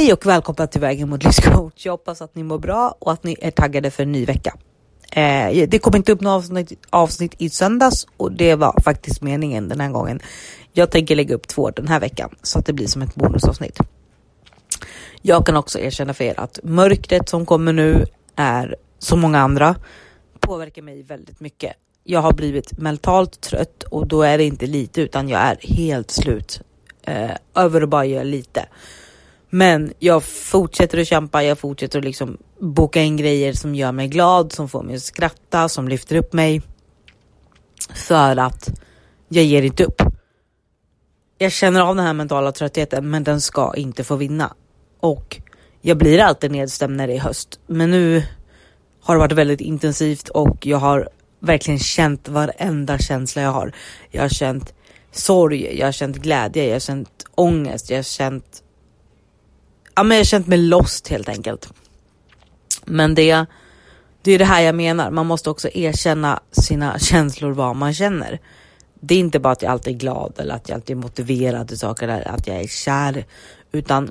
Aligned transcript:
Hej 0.00 0.12
och 0.12 0.26
välkomna 0.26 0.66
till 0.66 0.80
Vägen 0.80 1.08
mot 1.08 1.24
livscoach. 1.24 1.86
Jag 1.86 1.92
hoppas 1.92 2.22
att 2.22 2.34
ni 2.34 2.42
mår 2.42 2.58
bra 2.58 2.96
och 2.98 3.12
att 3.12 3.24
ni 3.24 3.36
är 3.40 3.50
taggade 3.50 3.90
för 3.90 4.02
en 4.02 4.12
ny 4.12 4.24
vecka. 4.24 4.54
Eh, 5.12 5.68
det 5.68 5.78
kom 5.78 5.96
inte 5.96 6.12
upp 6.12 6.20
något 6.20 6.30
avsnitt, 6.30 6.72
avsnitt 6.90 7.34
i 7.38 7.50
söndags 7.50 8.06
och 8.16 8.32
det 8.32 8.54
var 8.54 8.80
faktiskt 8.84 9.22
meningen 9.22 9.68
den 9.68 9.80
här 9.80 9.90
gången. 9.90 10.20
Jag 10.72 10.90
tänker 10.90 11.16
lägga 11.16 11.34
upp 11.34 11.48
två 11.48 11.70
den 11.70 11.88
här 11.88 12.00
veckan 12.00 12.34
så 12.42 12.58
att 12.58 12.66
det 12.66 12.72
blir 12.72 12.86
som 12.86 13.02
ett 13.02 13.14
bonusavsnitt. 13.14 13.78
Jag 15.22 15.46
kan 15.46 15.56
också 15.56 15.78
erkänna 15.78 16.14
för 16.14 16.24
er 16.24 16.40
att 16.40 16.58
mörkret 16.62 17.28
som 17.28 17.46
kommer 17.46 17.72
nu 17.72 18.06
är 18.36 18.76
som 18.98 19.20
många 19.20 19.38
andra 19.40 19.76
påverkar 20.40 20.82
mig 20.82 21.02
väldigt 21.02 21.40
mycket. 21.40 21.72
Jag 22.04 22.20
har 22.20 22.32
blivit 22.32 22.78
mentalt 22.78 23.40
trött 23.40 23.82
och 23.82 24.06
då 24.06 24.22
är 24.22 24.38
det 24.38 24.44
inte 24.44 24.66
lite 24.66 25.00
utan 25.00 25.28
jag 25.28 25.40
är 25.40 25.56
helt 25.60 26.10
slut 26.10 26.60
eh, 27.02 27.30
över 27.54 27.80
att 27.80 27.88
bara 27.88 28.04
göra 28.04 28.22
lite. 28.22 28.66
Men 29.50 29.92
jag 29.98 30.24
fortsätter 30.24 30.98
att 30.98 31.06
kämpa, 31.06 31.42
jag 31.42 31.58
fortsätter 31.58 31.98
att 31.98 32.04
liksom 32.04 32.38
boka 32.60 33.02
in 33.02 33.16
grejer 33.16 33.52
som 33.52 33.74
gör 33.74 33.92
mig 33.92 34.08
glad, 34.08 34.52
som 34.52 34.68
får 34.68 34.82
mig 34.82 34.94
att 34.94 35.02
skratta, 35.02 35.68
som 35.68 35.88
lyfter 35.88 36.16
upp 36.16 36.32
mig. 36.32 36.62
För 37.94 38.36
att 38.36 38.70
jag 39.28 39.44
ger 39.44 39.62
inte 39.62 39.84
upp. 39.84 40.02
Jag 41.38 41.52
känner 41.52 41.80
av 41.80 41.96
den 41.96 42.06
här 42.06 42.12
mentala 42.12 42.52
tröttheten, 42.52 43.10
men 43.10 43.24
den 43.24 43.40
ska 43.40 43.74
inte 43.76 44.04
få 44.04 44.16
vinna. 44.16 44.54
Och 45.00 45.40
jag 45.80 45.98
blir 45.98 46.20
alltid 46.20 46.50
nedstämd 46.50 46.96
när 46.96 47.06
det 47.06 47.14
är 47.14 47.20
höst. 47.20 47.60
Men 47.66 47.90
nu 47.90 48.22
har 49.02 49.14
det 49.14 49.18
varit 49.18 49.32
väldigt 49.32 49.60
intensivt 49.60 50.28
och 50.28 50.66
jag 50.66 50.78
har 50.78 51.08
verkligen 51.40 51.78
känt 51.78 52.28
varenda 52.28 52.98
känsla 52.98 53.42
jag 53.42 53.52
har. 53.52 53.72
Jag 54.10 54.22
har 54.22 54.28
känt 54.28 54.74
sorg, 55.12 55.78
jag 55.78 55.86
har 55.86 55.92
känt 55.92 56.16
glädje, 56.16 56.64
jag 56.64 56.72
har 56.72 56.80
känt 56.80 57.24
ångest, 57.34 57.90
jag 57.90 57.98
har 57.98 58.02
känt 58.02 58.62
ja, 59.94 60.02
men 60.02 60.16
jag 60.16 60.20
har 60.20 60.24
känt 60.24 60.46
mig 60.46 60.58
lost 60.58 61.08
helt 61.08 61.28
enkelt. 61.28 61.72
Men 62.84 63.14
det, 63.14 63.46
det 64.22 64.32
är 64.32 64.38
det 64.38 64.44
här 64.44 64.62
jag 64.62 64.74
menar. 64.74 65.10
Man 65.10 65.26
måste 65.26 65.50
också 65.50 65.68
erkänna 65.68 66.40
sina 66.50 66.98
känslor, 66.98 67.50
vad 67.50 67.76
man 67.76 67.94
känner. 67.94 68.40
Det 69.00 69.14
är 69.14 69.18
inte 69.18 69.38
bara 69.38 69.52
att 69.52 69.62
jag 69.62 69.72
alltid 69.72 69.94
är 69.94 69.98
glad 69.98 70.32
eller 70.38 70.54
att 70.54 70.68
jag 70.68 70.76
alltid 70.76 70.96
är 70.96 71.00
motiverad 71.00 71.68
till 71.68 71.78
saker 71.78 72.08
eller 72.08 72.28
att 72.28 72.46
jag 72.46 72.60
är 72.60 72.66
kär, 72.66 73.24
utan 73.72 74.10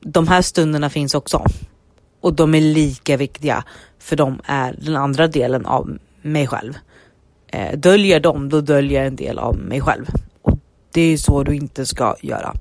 de 0.00 0.28
här 0.28 0.42
stunderna 0.42 0.90
finns 0.90 1.14
också 1.14 1.44
och 2.20 2.34
de 2.34 2.54
är 2.54 2.60
lika 2.60 3.16
viktiga 3.16 3.64
för 3.98 4.16
de 4.16 4.40
är 4.44 4.76
den 4.80 4.96
andra 4.96 5.26
delen 5.26 5.66
av 5.66 5.98
mig 6.22 6.46
själv. 6.46 6.74
Eh, 7.46 7.78
döljer 7.78 8.20
dem, 8.20 8.48
då 8.48 8.60
döljer 8.60 9.04
en 9.04 9.16
del 9.16 9.38
av 9.38 9.56
mig 9.56 9.80
själv 9.80 10.06
och 10.42 10.58
det 10.92 11.00
är 11.00 11.16
så 11.16 11.42
du 11.42 11.56
inte 11.56 11.86
ska 11.86 12.16
göra. 12.20 12.54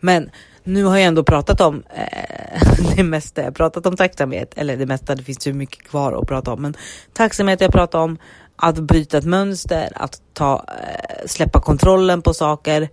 Men 0.00 0.30
nu 0.68 0.84
har 0.84 0.96
jag 0.96 1.06
ändå 1.06 1.24
pratat 1.24 1.60
om 1.60 1.82
eh, 1.94 2.96
det 2.96 3.02
mesta. 3.02 3.42
Jag 3.42 3.54
pratat 3.54 3.86
om 3.86 3.96
tacksamhet, 3.96 4.52
eller 4.56 4.76
det 4.76 4.86
mesta, 4.86 5.14
det 5.14 5.22
finns 5.22 5.46
ju 5.46 5.52
mycket 5.52 5.88
kvar 5.88 6.12
att 6.12 6.28
prata 6.28 6.52
om. 6.52 6.62
Men 6.62 6.74
tacksamhet 7.12 7.60
jag 7.60 7.72
pratat 7.72 7.94
om, 7.94 8.18
att 8.56 8.78
bryta 8.78 9.18
ett 9.18 9.24
mönster, 9.24 9.92
att 9.94 10.22
ta, 10.32 10.64
eh, 10.68 11.26
släppa 11.26 11.60
kontrollen 11.60 12.22
på 12.22 12.34
saker. 12.34 12.88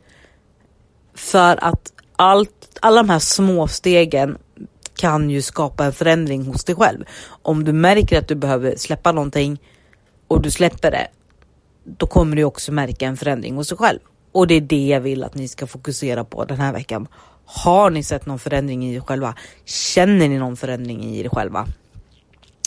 För 1.16 1.64
att 1.64 1.94
allt, 2.16 2.78
alla 2.82 3.04
de 3.04 3.10
här 3.10 3.20
små 3.20 3.68
stegen 3.68 4.38
kan 4.96 5.30
ju 5.30 5.42
skapa 5.42 5.86
en 5.86 5.94
förändring 5.94 6.46
hos 6.46 6.64
dig 6.64 6.76
själv. 6.76 7.04
Om 7.42 7.64
du 7.64 7.74
märker 7.74 8.20
att 8.20 8.28
du 8.28 8.36
behöver 8.36 8.76
släppa 8.76 9.12
någonting 9.12 9.62
och 10.28 10.42
du 10.42 10.52
släpper 10.52 10.92
det, 10.92 11.08
då 11.84 12.08
kommer 12.08 12.36
du 12.36 12.44
också 12.44 12.72
märka 12.72 13.06
en 13.06 13.18
förändring 13.18 13.56
hos 13.56 13.70
dig 13.70 13.78
själv. 13.78 14.00
Och 14.32 14.48
det 14.48 14.56
är 14.56 14.62
det 14.62 14.88
jag 14.88 15.02
vill 15.02 15.24
att 15.24 15.36
ni 15.36 15.48
ska 15.48 15.68
fokusera 15.68 16.24
på 16.24 16.46
den 16.46 16.60
här 16.60 16.74
veckan. 16.74 17.08
Har 17.46 17.90
ni 17.90 18.04
sett 18.04 18.26
någon 18.26 18.40
förändring 18.40 18.86
i 18.86 18.96
er 18.96 19.00
själva? 19.00 19.36
Känner 19.66 20.30
ni 20.30 20.38
någon 20.38 20.58
förändring 20.58 21.04
i 21.04 21.20
er 21.20 21.30
själva? 21.30 21.68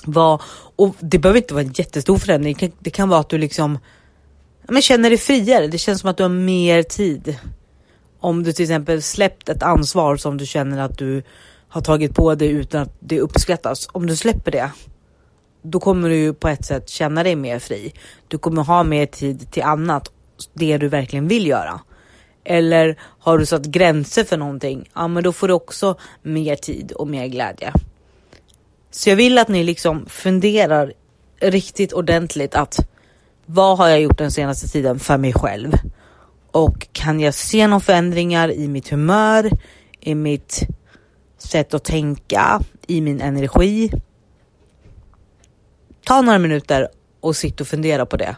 Vad, 0.04 0.42
och 0.76 0.94
det 1.00 1.18
behöver 1.18 1.40
inte 1.40 1.54
vara 1.54 1.64
en 1.64 1.72
jättestor 1.72 2.18
förändring. 2.18 2.54
Det 2.54 2.60
kan, 2.60 2.76
det 2.78 2.90
kan 2.90 3.08
vara 3.08 3.20
att 3.20 3.28
du 3.28 3.38
liksom 3.38 3.78
men 4.70 4.82
känner 4.82 5.10
dig 5.10 5.18
friare. 5.18 5.66
Det 5.66 5.78
känns 5.78 6.00
som 6.00 6.10
att 6.10 6.16
du 6.16 6.22
har 6.22 6.30
mer 6.30 6.82
tid. 6.82 7.38
Om 8.20 8.42
du 8.42 8.52
till 8.52 8.62
exempel 8.62 9.02
släppt 9.02 9.48
ett 9.48 9.62
ansvar 9.62 10.16
som 10.16 10.36
du 10.36 10.46
känner 10.46 10.78
att 10.78 10.98
du 10.98 11.22
har 11.68 11.80
tagit 11.80 12.14
på 12.14 12.34
dig 12.34 12.48
utan 12.48 12.82
att 12.82 12.96
det 13.00 13.20
uppskattas. 13.20 13.88
Om 13.92 14.06
du 14.06 14.16
släpper 14.16 14.50
det, 14.50 14.70
då 15.62 15.80
kommer 15.80 16.08
du 16.08 16.16
ju 16.16 16.34
på 16.34 16.48
ett 16.48 16.64
sätt 16.64 16.88
känna 16.88 17.22
dig 17.22 17.36
mer 17.36 17.58
fri. 17.58 17.92
Du 18.28 18.38
kommer 18.38 18.62
ha 18.62 18.84
mer 18.84 19.06
tid 19.06 19.50
till 19.50 19.62
annat, 19.62 20.12
det 20.54 20.78
du 20.78 20.88
verkligen 20.88 21.28
vill 21.28 21.46
göra. 21.46 21.80
Eller 22.44 22.98
har 23.00 23.38
du 23.38 23.46
satt 23.46 23.64
gränser 23.64 24.24
för 24.24 24.36
någonting, 24.36 24.90
ja 24.94 25.08
men 25.08 25.22
då 25.22 25.32
får 25.32 25.48
du 25.48 25.54
också 25.54 25.98
mer 26.22 26.56
tid 26.56 26.92
och 26.92 27.08
mer 27.08 27.26
glädje. 27.26 27.72
Så 28.90 29.08
jag 29.10 29.16
vill 29.16 29.38
att 29.38 29.48
ni 29.48 29.64
liksom 29.64 30.06
funderar 30.06 30.92
riktigt 31.40 31.92
ordentligt 31.92 32.54
att 32.54 32.88
vad 33.46 33.78
har 33.78 33.88
jag 33.88 34.00
gjort 34.00 34.18
den 34.18 34.32
senaste 34.32 34.68
tiden 34.68 34.98
för 34.98 35.18
mig 35.18 35.32
själv? 35.32 35.72
Och 36.50 36.88
kan 36.92 37.20
jag 37.20 37.34
se 37.34 37.66
några 37.66 37.80
förändringar 37.80 38.52
i 38.52 38.68
mitt 38.68 38.88
humör, 38.88 39.50
i 40.00 40.14
mitt 40.14 40.66
sätt 41.38 41.74
att 41.74 41.84
tänka, 41.84 42.60
i 42.86 43.00
min 43.00 43.20
energi? 43.20 43.90
Ta 46.04 46.22
några 46.22 46.38
minuter 46.38 46.88
och 47.20 47.36
sitt 47.36 47.60
och 47.60 47.68
fundera 47.68 48.06
på 48.06 48.16
det. 48.16 48.36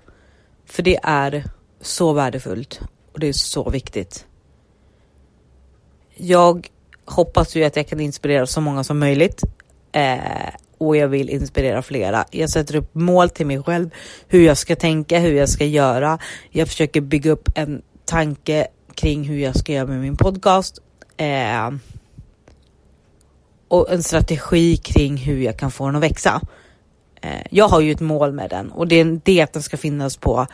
För 0.66 0.83
det 0.83 0.99
är 1.03 1.44
så 1.81 2.12
värdefullt 2.12 2.81
och 3.12 3.21
det 3.21 3.28
är 3.28 3.32
så 3.32 3.71
viktigt. 3.71 4.26
Jag 6.16 6.69
hoppas 7.04 7.56
ju 7.56 7.65
att 7.65 7.76
jag 7.76 7.88
kan 7.88 8.00
inspirera 8.00 8.47
så 8.47 8.60
många 8.60 8.84
som 8.84 8.98
möjligt 8.98 9.43
eh, 9.93 10.54
och 10.78 10.97
jag 10.97 11.09
vill 11.09 11.31
inspirera 11.31 11.82
flera. 11.82 12.25
Jag 12.31 12.50
sätter 12.50 12.76
upp 12.76 12.94
mål 12.94 13.31
till 13.31 13.47
mig 13.47 13.62
själv, 13.62 13.91
hur 14.28 14.47
jag 14.47 14.59
ska 14.59 14.76
tänka, 14.76 15.19
hur 15.19 15.34
jag 15.34 15.48
ska 15.48 15.65
göra. 15.65 16.19
Jag 16.50 16.69
försöker 16.69 17.00
bygga 17.00 17.31
upp 17.31 17.48
en 17.54 17.82
tanke 18.04 18.66
kring 18.94 19.25
hur 19.25 19.38
jag 19.38 19.56
ska 19.56 19.72
göra 19.72 19.87
med 19.87 20.00
min 20.00 20.16
podcast. 20.16 20.78
Eh, 21.16 21.71
och 23.69 23.92
en 23.92 24.03
strategi 24.03 24.77
kring 24.77 25.16
hur 25.16 25.42
jag 25.42 25.59
kan 25.59 25.71
få 25.71 25.87
den 25.87 25.97
att 25.97 26.03
växa. 26.03 26.41
Eh, 27.22 27.47
jag 27.50 27.69
har 27.69 27.81
ju 27.81 27.92
ett 27.92 28.00
mål 28.00 28.32
med 28.32 28.50
den 28.50 28.71
och 28.71 28.88
det 28.88 28.97
är 28.97 29.21
det 29.25 29.41
att 29.41 29.53
den 29.53 29.62
ska 29.62 29.77
finnas 29.77 30.16
på 30.16 30.47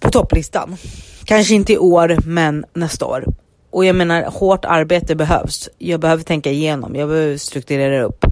på 0.00 0.10
topplistan. 0.10 0.76
Kanske 1.24 1.54
inte 1.54 1.72
i 1.72 1.78
år, 1.78 2.16
men 2.26 2.64
nästa 2.74 3.06
år. 3.06 3.24
Och 3.70 3.84
jag 3.84 3.96
menar, 3.96 4.22
hårt 4.22 4.64
arbete 4.64 5.14
behövs. 5.14 5.68
Jag 5.78 6.00
behöver 6.00 6.22
tänka 6.22 6.50
igenom, 6.50 6.94
jag 6.94 7.08
behöver 7.08 7.36
strukturera 7.36 8.02
upp. 8.02 8.24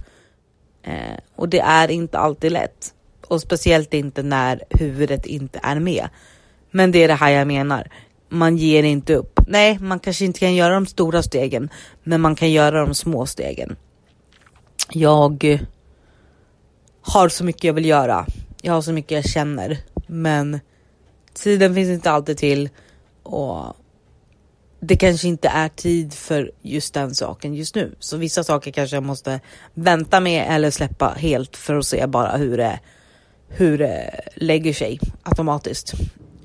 Eh, 0.83 1.19
och 1.35 1.49
det 1.49 1.59
är 1.59 1.91
inte 1.91 2.17
alltid 2.17 2.51
lätt. 2.51 2.93
Och 3.27 3.41
speciellt 3.41 3.93
inte 3.93 4.23
när 4.23 4.63
huvudet 4.69 5.25
inte 5.25 5.59
är 5.63 5.79
med. 5.79 6.09
Men 6.71 6.91
det 6.91 7.03
är 7.03 7.07
det 7.07 7.13
här 7.13 7.29
jag 7.29 7.47
menar. 7.47 7.91
Man 8.29 8.57
ger 8.57 8.83
inte 8.83 9.15
upp. 9.15 9.39
Nej, 9.47 9.79
man 9.79 9.99
kanske 9.99 10.25
inte 10.25 10.39
kan 10.39 10.55
göra 10.55 10.73
de 10.73 10.85
stora 10.85 11.23
stegen, 11.23 11.69
men 12.03 12.21
man 12.21 12.35
kan 12.35 12.51
göra 12.51 12.85
de 12.85 12.95
små 12.95 13.25
stegen. 13.25 13.75
Jag 14.91 15.43
eh, 15.43 15.59
har 17.01 17.29
så 17.29 17.43
mycket 17.43 17.63
jag 17.63 17.73
vill 17.73 17.85
göra. 17.85 18.25
Jag 18.61 18.73
har 18.73 18.81
så 18.81 18.93
mycket 18.93 19.11
jag 19.11 19.25
känner, 19.25 19.77
men 20.07 20.59
tiden 21.35 21.75
finns 21.75 21.89
inte 21.89 22.11
alltid 22.11 22.37
till 22.37 22.69
och 23.23 23.75
det 24.79 24.95
kanske 24.95 25.27
inte 25.27 25.47
är 25.47 25.69
tid 25.69 26.13
för 26.13 26.51
just 26.61 26.93
den 26.93 27.15
saken 27.15 27.53
just 27.53 27.75
nu. 27.75 27.95
Så 27.99 28.17
vissa 28.17 28.43
saker 28.43 28.71
kanske 28.71 28.95
jag 28.95 29.03
måste 29.03 29.39
vänta 29.73 30.19
med 30.19 30.47
eller 30.49 30.71
släppa 30.71 31.09
helt 31.17 31.57
för 31.57 31.75
att 31.75 31.85
se 31.85 32.07
bara 32.07 32.37
hur 32.37 32.57
det, 32.57 32.79
hur 33.47 33.77
det 33.77 34.21
lägger 34.35 34.73
sig 34.73 34.99
automatiskt. 35.23 35.93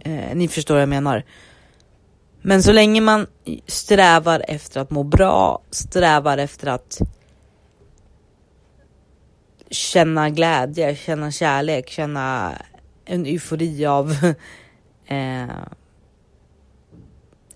Eh, 0.01 0.35
ni 0.35 0.49
förstår 0.49 0.75
vad 0.75 0.83
jag 0.83 0.89
menar. 0.89 1.25
Men 2.43 2.63
så 2.63 2.73
länge 2.73 3.01
man 3.01 3.27
strävar 3.67 4.45
efter 4.49 4.81
att 4.81 4.91
må 4.91 5.03
bra, 5.03 5.63
strävar 5.71 6.39
efter 6.39 6.67
att 6.67 6.99
känna 9.71 10.31
glädje, 10.31 10.97
känna 10.97 11.31
kärlek, 11.31 11.91
känna 11.91 12.53
en 13.05 13.27
eufori 13.27 13.87
av 13.87 14.17
eh, 15.11 15.65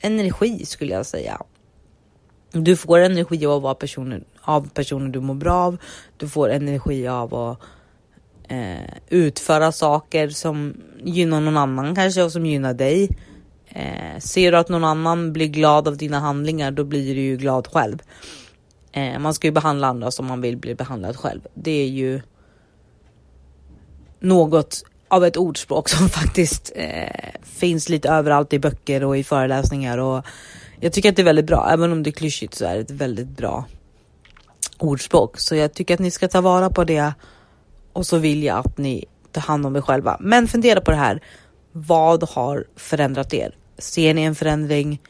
energi 0.00 0.66
skulle 0.66 0.92
jag 0.92 1.06
säga. 1.06 1.42
Du 2.52 2.76
får 2.76 2.98
energi 2.98 3.46
av 3.46 3.56
att 3.56 3.62
vara 3.62 3.74
personer, 3.74 4.24
av 4.40 4.68
personer 4.68 5.08
du 5.08 5.20
mår 5.20 5.34
bra 5.34 5.54
av. 5.54 5.78
Du 6.16 6.28
får 6.28 6.50
energi 6.50 7.08
av 7.08 7.34
att 7.34 7.60
eh, 8.48 8.94
utföra 9.08 9.72
saker 9.72 10.28
som 10.28 10.74
gynnar 11.04 11.40
någon 11.40 11.56
annan 11.56 11.94
kanske 11.94 12.22
och 12.22 12.32
som 12.32 12.46
gynnar 12.46 12.74
dig. 12.74 13.08
Eh, 13.68 14.18
ser 14.20 14.52
du 14.52 14.58
att 14.58 14.68
någon 14.68 14.84
annan 14.84 15.32
blir 15.32 15.48
glad 15.48 15.88
av 15.88 15.96
dina 15.96 16.20
handlingar, 16.20 16.70
då 16.70 16.84
blir 16.84 17.14
du 17.14 17.20
ju 17.20 17.36
glad 17.36 17.66
själv. 17.66 18.02
Eh, 18.92 19.18
man 19.18 19.34
ska 19.34 19.46
ju 19.46 19.52
behandla 19.52 19.86
andra 19.86 20.10
som 20.10 20.26
man 20.26 20.40
vill 20.40 20.56
bli 20.56 20.74
behandlad 20.74 21.16
själv. 21.16 21.40
Det 21.54 21.82
är 21.82 21.88
ju 21.88 22.20
något 24.20 24.84
av 25.14 25.24
ett 25.24 25.36
ordspråk 25.36 25.88
som 25.88 26.08
faktiskt 26.20 26.72
eh, 26.74 27.30
finns 27.42 27.88
lite 27.88 28.08
överallt 28.08 28.52
i 28.52 28.58
böcker 28.58 29.04
och 29.04 29.16
i 29.18 29.24
föreläsningar 29.24 29.98
och 29.98 30.24
jag 30.80 30.92
tycker 30.92 31.08
att 31.08 31.16
det 31.16 31.22
är 31.22 31.24
väldigt 31.24 31.46
bra. 31.46 31.68
Även 31.70 31.92
om 31.92 32.02
det 32.02 32.10
är 32.10 32.12
klyschigt 32.12 32.54
så 32.54 32.64
är 32.64 32.74
det 32.74 32.80
ett 32.80 32.90
väldigt 32.90 33.28
bra 33.28 33.64
ordspråk. 34.78 35.40
Så 35.40 35.56
jag 35.56 35.74
tycker 35.74 35.94
att 35.94 36.00
ni 36.00 36.10
ska 36.10 36.28
ta 36.28 36.40
vara 36.40 36.70
på 36.70 36.84
det 36.84 37.12
och 37.92 38.06
så 38.06 38.18
vill 38.18 38.42
jag 38.42 38.58
att 38.58 38.78
ni 38.78 39.04
tar 39.32 39.40
hand 39.40 39.66
om 39.66 39.76
er 39.76 39.80
själva. 39.80 40.16
Men 40.20 40.48
fundera 40.48 40.80
på 40.80 40.90
det 40.90 40.96
här. 40.96 41.22
Vad 41.72 42.30
har 42.30 42.64
förändrat 42.76 43.34
er? 43.34 43.56
Ser 43.78 44.14
ni 44.14 44.22
en 44.22 44.34
förändring 44.34 45.02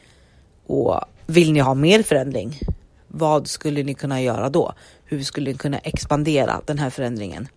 och 0.67 1.01
vill 1.25 1.51
ni 1.53 1.59
ha 1.59 1.73
mer 1.73 2.03
förändring? 2.03 2.59
Vad 3.07 3.47
skulle 3.47 3.83
ni 3.83 3.93
kunna 3.93 4.21
göra 4.21 4.49
då? 4.49 4.73
Hur 5.05 5.23
skulle 5.23 5.51
ni 5.51 5.57
kunna 5.57 5.77
expandera 5.77 6.61
den 6.65 6.79
här 6.79 6.89
förändringen? 6.89 7.47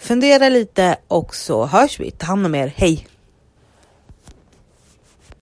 Fundera 0.00 0.48
lite 0.48 0.96
och 1.08 1.34
så 1.34 1.66
hörs 1.66 2.00
vi. 2.00 2.10
Ta 2.10 2.26
hand 2.26 2.46
om 2.46 2.54
er. 2.54 2.72
Hej! 2.76 3.06